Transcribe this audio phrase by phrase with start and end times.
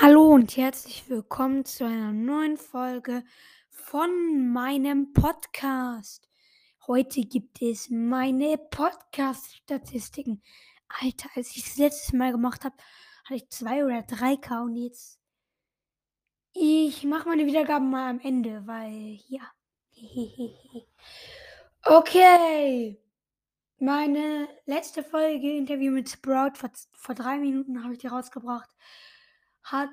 [0.00, 3.22] Hallo und herzlich willkommen zu einer neuen Folge
[3.68, 6.28] von meinem Podcast.
[6.86, 10.42] Heute gibt es meine Podcast-Statistiken.
[11.00, 12.74] Alter, als ich das letztes Mal gemacht habe,
[13.24, 15.20] hatte ich zwei oder drei K und jetzt.
[16.54, 19.42] Ich mache meine Wiedergaben mal am Ende, weil ja.
[21.84, 22.98] okay.
[23.78, 28.70] Meine letzte Folge Interview mit Sprout vor, vor drei Minuten habe ich die rausgebracht
[29.62, 29.90] hat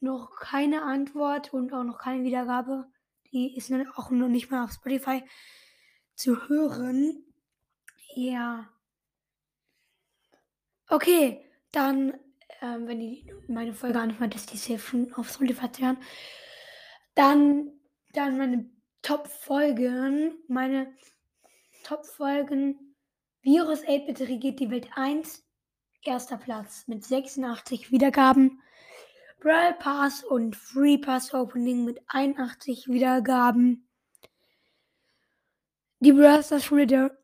[0.00, 2.86] noch keine Antwort und auch noch keine Wiedergabe.
[3.32, 5.22] Die ist auch noch nicht mal auf Spotify
[6.14, 7.24] zu hören.
[8.14, 8.68] Ja.
[10.88, 11.40] Okay,
[11.70, 12.18] dann,
[12.60, 15.98] ähm, wenn die meine Folge anhört, ist die safe auf Spotify zu hören.
[17.14, 17.72] Dann,
[18.12, 18.70] dann meine
[19.02, 20.94] Top-Folgen, meine
[21.84, 22.94] Top-Folgen.
[23.40, 25.44] Virus 8-Bit regiert die Welt 1,
[26.02, 28.62] erster Platz mit 86 Wiedergaben.
[29.42, 33.88] Brawl Pass und Free Pass Opening mit 81 Wiedergaben.
[35.98, 37.18] Die Brawl Stars Schule der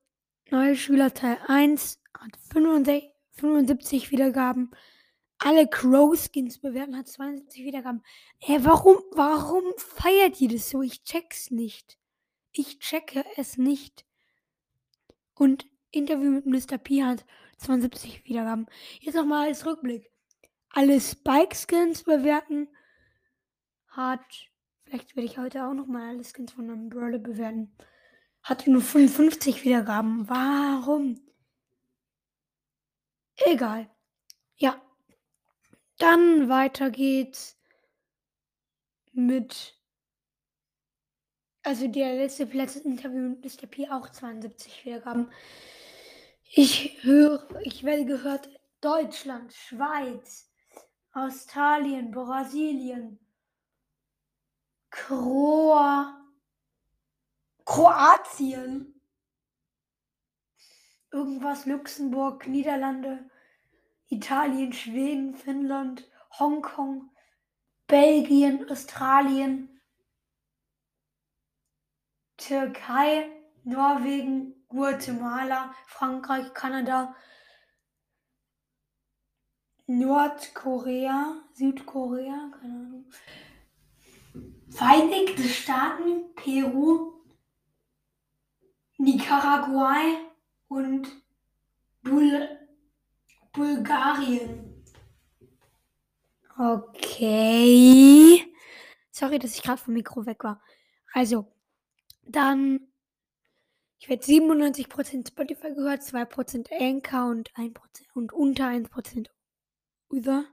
[0.50, 4.72] neue Schüler Teil 1 hat 65, 75 Wiedergaben.
[5.38, 8.02] Alle Crow Skins bewerten hat 72 Wiedergaben.
[8.40, 10.82] Hä, warum, warum feiert ihr das so?
[10.82, 11.98] Ich check's nicht.
[12.50, 14.04] Ich checke es nicht.
[15.34, 16.78] Und Interview mit Mr.
[16.78, 17.24] P hat
[17.58, 18.66] 72 Wiedergaben.
[18.98, 20.10] Jetzt nochmal als Rückblick
[20.70, 22.68] alle Spike-Skins bewerten
[23.88, 24.20] hat.
[24.84, 27.76] Vielleicht werde ich heute auch nochmal alle Skins von einem Brawler bewerten.
[28.42, 30.28] Hat nur 55 Wiedergaben.
[30.28, 31.20] Warum?
[33.36, 33.90] Egal.
[34.56, 34.80] Ja.
[35.98, 37.58] Dann weiter geht's
[39.12, 39.74] mit.
[41.62, 43.66] Also der letzte Platz Interview mit Mr.
[43.66, 45.30] P auch 72 Wiedergaben.
[46.50, 48.48] Ich höre, ich werde gehört
[48.80, 50.47] Deutschland, Schweiz,
[51.12, 53.18] Australien, Brasilien,
[54.90, 56.18] Kroa
[57.68, 58.98] Kroatien,
[61.10, 63.28] irgendwas Luxemburg, Niederlande,
[64.08, 67.10] Italien, Schweden, Finnland, Hongkong,
[67.86, 69.82] Belgien, Australien,
[72.38, 73.30] Türkei,
[73.64, 77.14] Norwegen, Guatemala, Frankreich, Kanada,
[79.88, 83.06] Nordkorea, Südkorea, keine Ahnung.
[84.68, 87.14] Vereinigte Staaten, Peru,
[88.98, 89.96] Nicaragua
[90.68, 91.08] und
[92.02, 92.48] Bul
[93.54, 94.84] Bulgarien.
[96.58, 98.44] Okay.
[99.10, 100.62] Sorry, dass ich gerade vom Mikro weg war.
[101.14, 101.50] Also,
[102.24, 102.80] dann.
[104.00, 107.74] Ich werde 97% Spotify gehört, 2% Anchor und 1%
[108.14, 109.28] und unter 1%
[110.10, 110.44] Other?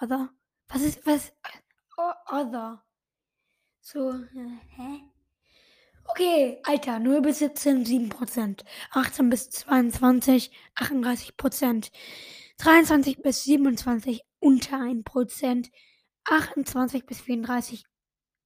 [0.00, 0.30] Other?
[0.68, 1.32] Was ist, was?
[2.26, 2.82] Other.
[3.80, 5.00] So, äh, hä?
[6.08, 8.64] Okay, Alter, 0 bis 17, 7%.
[8.90, 11.90] 18 bis 22, 38%.
[12.58, 15.70] 23 bis 27, unter 1%.
[16.24, 17.84] 28 bis 34,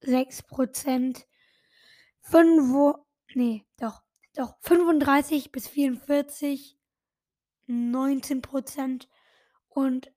[0.03, 1.25] 6%.
[2.21, 2.95] 5,
[3.33, 4.01] nee, doch,
[4.35, 6.77] doch, 35 bis 44,
[7.67, 9.07] 19%.
[9.69, 10.11] Und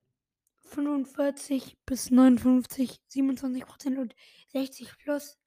[0.74, 4.14] 45 bis 59, 27 Prozent und
[4.52, 5.38] 60 plus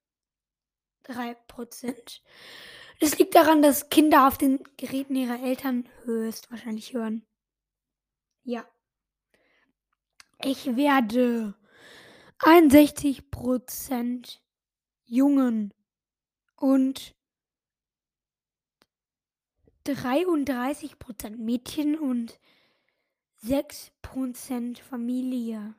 [1.04, 2.22] 3 Prozent.
[3.00, 7.26] Das liegt daran, dass Kinder auf den Geräten ihrer Eltern höchstwahrscheinlich hören.
[8.42, 8.66] Ja.
[10.42, 11.54] Ich werde
[12.38, 14.42] 61 Prozent
[15.04, 15.74] Jungen
[16.56, 17.14] und
[19.84, 22.38] 33 Prozent Mädchen und
[23.44, 25.74] 6% Familie.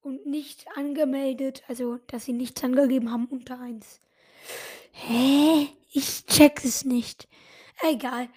[0.00, 4.00] Und nicht angemeldet, also dass sie nichts angegeben haben unter 1.
[4.92, 5.68] Hä?
[5.90, 7.28] Ich check es nicht.
[7.82, 8.28] Egal.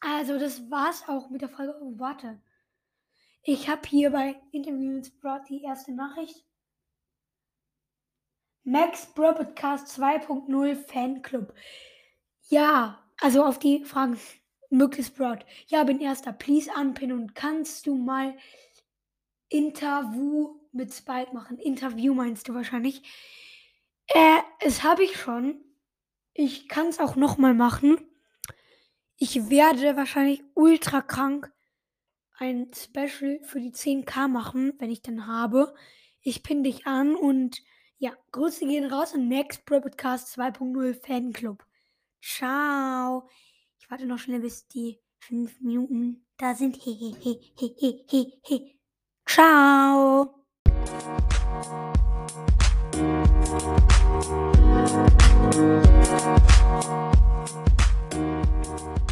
[0.00, 1.76] Also, das war's auch mit der Frage.
[1.80, 2.40] Oh, warte.
[3.42, 6.44] Ich habe hier bei Interview mit Sprout die erste Nachricht.
[8.64, 11.54] Max Bro Podcast 2.0 Fanclub.
[12.48, 14.18] Ja, also auf die Fragen
[14.70, 15.44] Möglichst Broad.
[15.68, 16.32] Ja, bin erster.
[16.32, 18.36] Please anpinnen und kannst du mal
[19.48, 21.58] Interview mit Spike machen?
[21.58, 23.02] Interview meinst du wahrscheinlich.
[24.08, 25.64] Äh, es habe ich schon.
[26.34, 27.98] Ich kann es auch nochmal machen.
[29.16, 31.52] Ich werde wahrscheinlich ultra krank
[32.38, 35.74] ein Special für die 10k machen, wenn ich dann habe.
[36.20, 37.62] Ich pinne dich an und
[37.98, 41.64] ja, Grüße gehen raus an Max Pro Podcast 2.0 Fanclub.
[42.22, 43.28] Ciao.
[43.88, 46.76] Warte noch schnell bis die fünf Minuten da sind.
[46.76, 48.78] He, He, he, he, he.
[49.26, 50.34] Ciao.
[55.50, 55.88] Thank
[59.00, 59.07] you.